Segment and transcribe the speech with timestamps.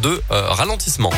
[0.00, 1.10] de euh, ralentissement.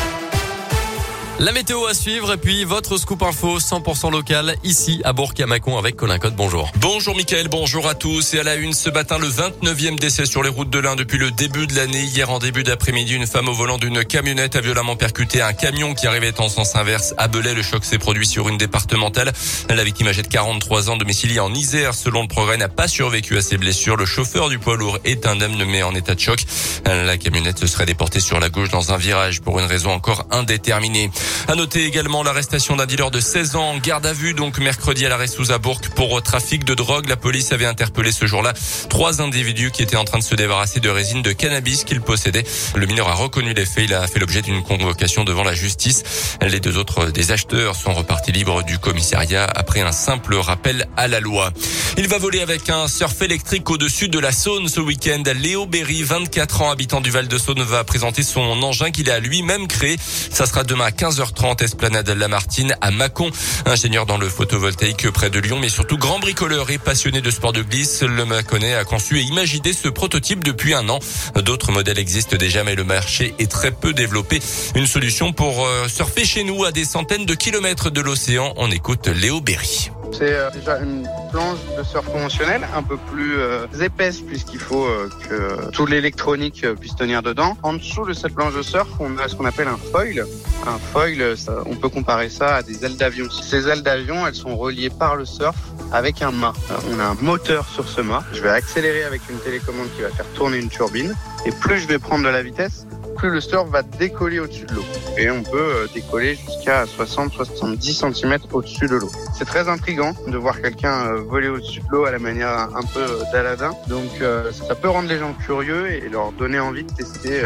[1.39, 5.95] La météo à suivre et puis votre scoop info 100% local ici à Bourg-Camacon avec
[5.95, 6.35] Colin Code.
[6.35, 6.71] Bonjour.
[6.77, 8.35] Bonjour Mickaël, bonjour à tous.
[8.35, 11.17] Et à la une ce matin, le 29e décès sur les routes de l'Ain depuis
[11.17, 12.03] le début de l'année.
[12.03, 15.95] Hier en début d'après-midi, une femme au volant d'une camionnette a violemment percuté un camion
[15.95, 17.55] qui arrivait en sens inverse à Belay.
[17.55, 19.33] Le choc s'est produit sur une départementale.
[19.69, 23.37] La victime âgée de 43 ans, domiciliée en Isère, selon le progrès, n'a pas survécu
[23.37, 23.97] à ses blessures.
[23.97, 26.45] Le chauffeur du poids lourd est indemne mais en état de choc.
[26.85, 30.27] La camionnette se serait déportée sur la gauche dans un virage pour une raison encore
[30.29, 31.09] indéterminée.
[31.47, 35.05] À noter également l'arrestation d'un dealer de 16 ans en garde à vue, donc mercredi
[35.05, 37.07] à l'arrêt sous Bourg pour trafic de drogue.
[37.07, 38.53] La police avait interpellé ce jour-là
[38.89, 42.43] trois individus qui étaient en train de se débarrasser de résine de cannabis qu'ils possédaient.
[42.75, 43.85] Le mineur a reconnu les faits.
[43.85, 46.03] Il a fait l'objet d'une convocation devant la justice.
[46.41, 51.07] Les deux autres des acheteurs sont repartis libres du commissariat après un simple rappel à
[51.07, 51.51] la loi.
[51.97, 55.23] Il va voler avec un surf électrique au-dessus de la Saône ce week-end.
[55.35, 59.19] Léo Berry, 24 ans, habitant du Val de Saône, va présenter son engin qu'il a
[59.19, 59.97] lui-même créé.
[60.31, 63.29] Ça sera demain à 15h30, Esplanade Lamartine à Mâcon.
[63.65, 67.53] Ingénieur dans le photovoltaïque près de Lyon, mais surtout grand bricoleur et passionné de sport
[67.53, 70.99] de glisse, le Mâconnais a conçu et imaginé ce prototype depuis un an.
[71.35, 74.39] D'autres modèles existent déjà, mais le marché est très peu développé.
[74.75, 78.53] Une solution pour euh, surfer chez nous à des centaines de kilomètres de l'océan.
[78.57, 79.92] On écoute Léo Berry.
[80.13, 84.85] C'est euh, déjà une planche de surf conventionnelle, un peu plus euh, épaisse puisqu'il faut
[84.85, 87.57] euh, que tout l'électronique puisse tenir dedans.
[87.63, 90.25] En dessous de cette planche de surf, on a ce qu'on appelle un foil.
[90.67, 93.27] Un foil, on peut comparer ça à des ailes d'avion.
[93.31, 95.57] Ces ailes d'avion, elles sont reliées par le surf
[95.91, 96.53] avec un mât.
[96.91, 98.23] On a un moteur sur ce mât.
[98.33, 101.15] Je vais accélérer avec une télécommande qui va faire tourner une turbine.
[101.45, 102.85] Et plus je vais prendre de la vitesse,
[103.23, 104.85] plus le surf va décoller au-dessus de l'eau.
[105.17, 109.09] Et on peut décoller jusqu'à 60-70 cm au-dessus de l'eau.
[109.37, 113.19] C'est très intriguant de voir quelqu'un voler au-dessus de l'eau à la manière un peu
[113.31, 113.71] d'Aladin.
[113.87, 114.09] Donc
[114.51, 117.43] ça peut rendre les gens curieux et leur donner envie de tester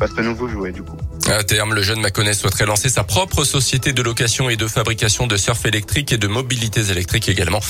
[0.00, 0.96] ce nouveau jouet du coup.
[1.28, 5.28] À terme, le jeune Maconais souhaiterait lancer sa propre société de location et de fabrication
[5.28, 7.60] de surf électrique et de mobilités électriques également.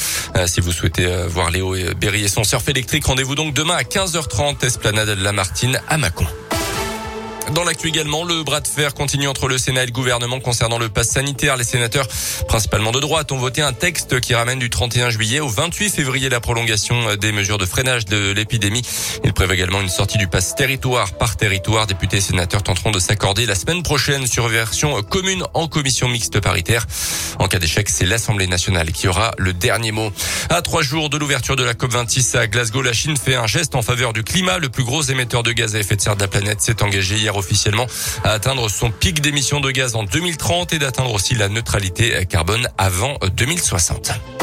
[0.47, 4.65] Si vous souhaitez voir Léo Berry et son surf électrique, rendez-vous donc demain à 15h30,
[4.65, 6.27] Esplanade de Lamartine à Mâcon.
[7.55, 10.78] Dans l'actu également, le bras de fer continue entre le Sénat et le gouvernement concernant
[10.78, 11.56] le pass sanitaire.
[11.56, 12.06] Les sénateurs,
[12.47, 16.28] principalement de droite, ont voté un texte qui ramène du 31 juillet au 28 février
[16.28, 18.83] la prolongation des mesures de freinage de l'épidémie.
[19.25, 21.89] Il prévoit également une sortie du pass territoire par territoire.
[21.89, 26.39] Députés et sénateurs tenteront de s'accorder la semaine prochaine sur version commune en commission mixte
[26.41, 26.87] paritaire.
[27.41, 30.12] En cas d'échec, c'est l'Assemblée nationale qui aura le dernier mot.
[30.50, 33.75] À trois jours de l'ouverture de la COP26 à Glasgow, la Chine fait un geste
[33.75, 34.59] en faveur du climat.
[34.59, 37.16] Le plus gros émetteur de gaz à effet de serre de la planète s'est engagé
[37.16, 37.87] hier officiellement
[38.23, 42.69] à atteindre son pic d'émissions de gaz en 2030 et d'atteindre aussi la neutralité carbone
[42.78, 44.40] avant 2060.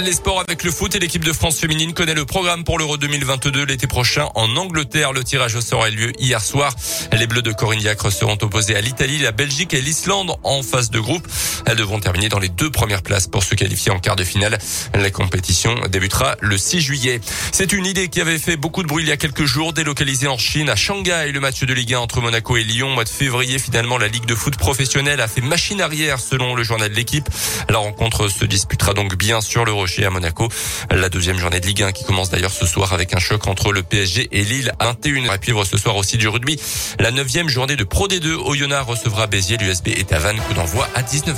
[0.00, 2.96] Les sports avec le foot et l'équipe de France féminine connaît le programme pour l'Euro
[2.96, 5.12] 2022 l'été prochain en Angleterre.
[5.12, 6.74] Le tirage au sort a eu lieu hier soir.
[7.12, 10.90] Les Bleus de Corinne Diacre seront opposés à l'Italie, la Belgique et l'Islande en phase
[10.90, 11.26] de groupe.
[11.66, 14.58] Elles devront terminer dans les deux premières places pour se qualifier en quart de finale.
[14.94, 17.20] La compétition débutera le 6 juillet.
[17.52, 20.28] C'est une idée qui avait fait beaucoup de bruit il y a quelques jours, délocalisée
[20.28, 22.90] en Chine, à Shanghai, le match de Ligue 1 entre Monaco et Lyon.
[22.90, 26.64] Mois de février, finalement, la Ligue de foot professionnelle a fait machine arrière selon le
[26.64, 27.28] journal de l'équipe.
[27.68, 30.48] La rencontre se disputera donc bien sûr le Rocher à Monaco.
[30.90, 33.70] La deuxième journée de Ligue 1 qui commence d'ailleurs ce soir avec un choc entre
[33.70, 36.58] le PSG et Lille à 21 À suivre ce soir aussi du rugby.
[36.98, 39.58] La neuvième journée de Pro D2 Oyonnax recevra Béziers.
[39.58, 40.40] L'USB est à Vannes.
[40.48, 41.34] Coup d'envoi à 19h30.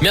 [0.00, 0.06] Merci.